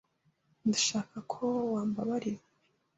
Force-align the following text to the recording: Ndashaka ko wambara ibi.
Ndashaka 0.67 1.17
ko 1.31 1.43
wambara 1.73 2.13
ibi. 2.31 2.43